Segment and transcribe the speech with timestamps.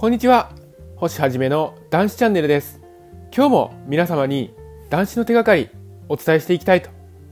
[0.00, 0.50] こんにちは。
[0.96, 2.80] 星はじめの男子チャンネルです。
[3.36, 4.54] 今日も皆様に
[4.88, 5.68] 男子の手がかり
[6.08, 6.88] お伝えしていきたいと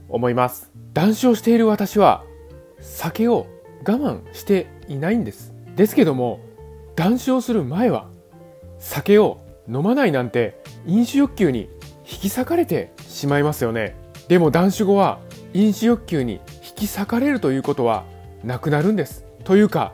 [0.07, 0.69] 思います。
[0.93, 2.23] 男子をしている私は
[2.79, 3.47] 酒を
[3.79, 5.51] 我慢していないんです。
[5.75, 6.41] ですけども
[6.95, 8.07] 男子をする前は
[8.77, 11.71] 酒を飲まないなんて飲酒欲求に
[12.07, 13.95] 引き裂かれてしまいますよね。
[14.27, 15.17] でも男子後は
[15.55, 18.05] 飲酒欲求に引き裂かれるということは
[18.43, 19.25] なくなるんです。
[19.43, 19.91] というか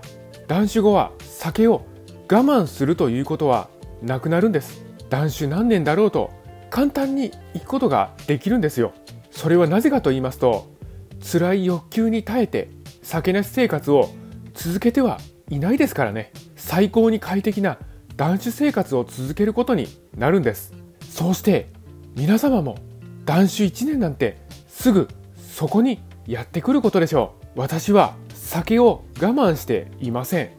[0.50, 1.86] 男子後は酒を
[2.28, 3.70] 我慢するということは
[4.02, 4.84] なくなるんです。
[5.10, 6.32] 断酒何年だろうと
[6.72, 8.94] 簡単に行くことができるんですよ。
[9.32, 10.68] それはなぜかと言いますと
[11.22, 12.70] 辛い欲求に耐えて
[13.04, 14.10] 酒なし生活を
[14.54, 15.20] 続けては
[15.50, 16.32] いないですからね。
[16.56, 17.78] 最高に快適な
[18.16, 20.74] 断酒生活を続けることになるんです。
[21.10, 21.70] そうして
[22.16, 22.78] 皆様も
[23.26, 25.08] 断酒1年なんてすぐ
[25.38, 27.60] そこにやってくることでしょう。
[27.60, 30.50] 私は酒を我慢していません。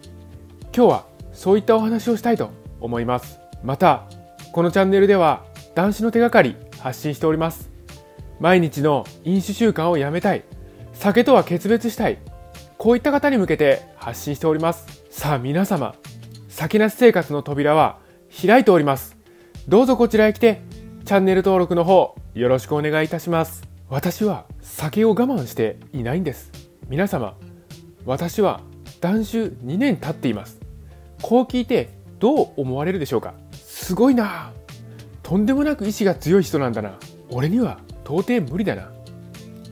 [0.74, 2.50] 今日はそういったお話をしたいと
[2.80, 3.38] 思います。
[3.62, 4.04] また
[4.52, 7.70] このチャンネルでは男子の手がかり発信しております。
[8.40, 10.44] 毎日の飲酒習慣をやめたい。
[10.94, 12.18] 酒とは決別したい。
[12.78, 15.04] こういった方に向けて発信しております。
[15.10, 15.94] さあ皆様
[16.48, 17.98] 酒なし生活の扉は
[18.42, 19.16] 開いております。
[19.68, 20.62] どうぞこちらへ来て
[21.04, 23.62] チャンネル登録の方よろしくお願いいたします。
[23.90, 26.50] 私は酒を我慢していないんです。
[26.88, 27.36] 皆様
[28.06, 28.62] 私は
[29.02, 30.65] 断酒2年経っています。
[31.28, 31.88] こう聞いて
[32.20, 33.34] どう思われるでしょうか？
[33.50, 34.52] すごいな。
[35.24, 37.00] とんでもなく意志が強い人なんだな。
[37.30, 38.92] 俺には到底無理だな。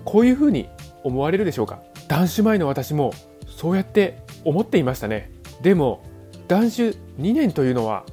[0.05, 0.69] こういうふうに
[1.05, 1.80] 思われるでしょうか？
[2.08, 3.12] 断酒前の私も
[3.46, 5.30] そうやって思っていましたね。
[5.62, 6.02] でも
[6.48, 6.88] 断酒
[7.20, 8.05] 2年というのは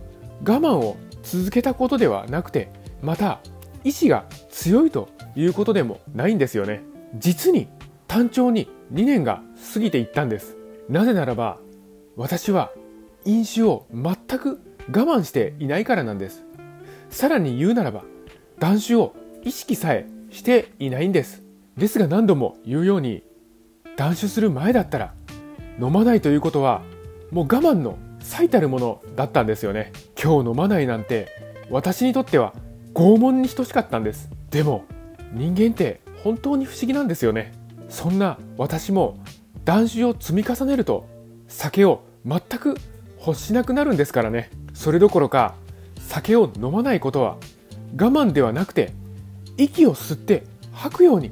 [0.42, 3.40] 我慢を続けたことではなくてまた
[3.84, 6.84] 意志が強いということでもないんですよね。
[7.16, 7.70] 実に
[8.08, 9.42] 単調に2年が
[9.74, 10.58] 過ぎていったんです。
[10.90, 11.58] なぜならば
[12.16, 12.72] 私は
[13.26, 16.44] 飲酒を全く我慢していないからなんです。
[17.10, 18.04] さらに言うならば
[18.60, 21.44] 断酒を意識さえしていないんです。
[21.78, 23.24] ですが何度も言うように
[23.98, 25.14] 断酒する前だったら
[25.80, 26.82] 飲まないということは
[27.32, 29.92] もう我慢の最たるものだったんですよね。
[30.22, 31.28] 今日飲まないなんて
[31.70, 32.54] 私にとっては
[32.94, 34.30] 拷問に等しかったんです。
[34.50, 34.86] でも
[35.34, 37.54] 人間って本当に不思議なんですよね。
[37.90, 39.18] そんな私も
[39.66, 41.08] 断酒を積み重ねると
[41.48, 42.78] 酒を全く
[43.26, 44.50] 欲しなくなるんですからね。
[44.74, 45.54] それどころか
[46.00, 47.38] 酒を飲まないことは
[47.94, 48.92] 我慢ではなくて
[49.58, 51.32] 息を吸って吐くように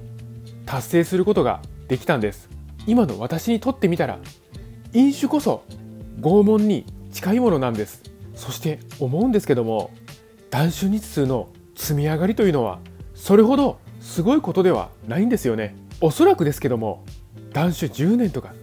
[0.65, 2.49] 達成することができたんです。
[2.85, 4.19] 今の私にとってみたら
[4.93, 5.63] 飲酒こそ
[6.21, 8.03] 拷問に近いものなんです。
[8.35, 9.91] そして思うんですけども
[10.49, 12.79] 断酒日数の積み上がりというのは
[13.15, 15.75] それほどすごいことではないんですよね。
[16.01, 17.03] おそらくですけども
[17.51, 18.53] 断酒10年とか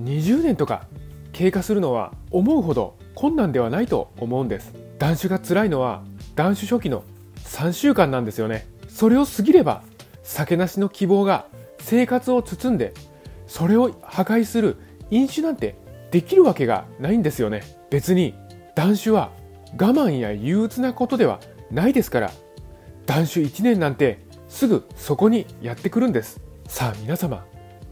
[0.00, 0.86] 20年とか
[1.36, 4.72] 経過するのは思うほど困難ではないと思うんです。
[4.98, 6.02] 断酒が辛いのは
[6.34, 7.04] 断酒初期の
[7.44, 8.66] 3週間なんですよね。
[8.88, 9.82] それを過ぎれば
[10.22, 11.44] 酒なしの希望が
[11.78, 12.94] 生活を包んで
[13.46, 14.78] それを破壊する
[15.10, 15.76] 飲酒なんて
[16.10, 17.62] できるわけがないんですよね。
[17.90, 18.34] 別に
[18.74, 19.30] 断酒は
[19.72, 22.32] 我慢や憂鬱なことではないですから。
[23.04, 26.40] 断酒1年なんてすぐそこにやってくるんです。
[26.66, 27.44] さあ皆様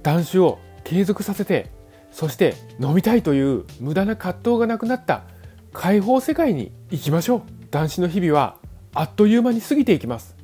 [0.03, 1.84] 断酒を継続させて
[2.15, 5.25] そして飲みたいという無駄な葛藤がなくなった
[5.73, 7.43] 解放世界に行きましょう。
[7.73, 8.55] 男子の日々は
[8.95, 10.37] あっという間に過ぎていきます。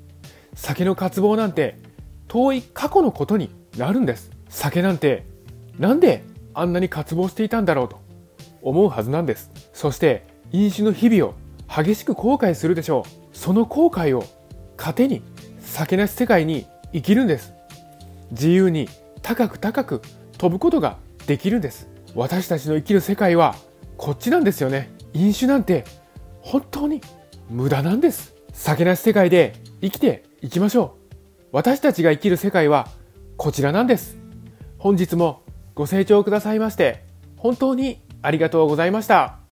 [0.55, 1.79] 酒の渇望なんて
[2.27, 4.33] 遠い過去のことになるんです。
[4.49, 5.25] 酒なんて
[5.79, 8.01] なんであんなに渇望していたんだろうと
[8.63, 9.53] 思うはずなんです。
[9.73, 11.35] そして飲酒の日々を
[11.69, 13.37] 激しく後悔するでしょう。
[13.37, 14.25] その後悔を
[14.77, 15.23] 糧に
[15.61, 17.53] 酒なし世界に生きるんです。
[18.33, 18.89] 自由に
[19.23, 20.03] 高く高く
[20.37, 21.89] 飛ぶことができるんです。
[22.15, 23.55] 私たちの生きる世界は
[23.97, 24.91] こっちなんですよね。
[25.13, 25.85] 飲酒なんて
[26.41, 27.01] 本当に
[27.49, 28.35] 無駄なんです。
[28.53, 31.47] 酒なし世界で生きていきましょう。
[31.53, 32.89] 私たちが生きる世界は
[33.37, 34.17] こちらなんです。
[34.79, 35.43] 本日も
[35.75, 37.05] ご清聴くださいまして
[37.37, 39.40] 本当にありがとうございました。